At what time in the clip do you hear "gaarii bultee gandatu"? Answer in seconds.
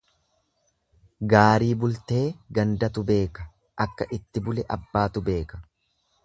1.33-3.05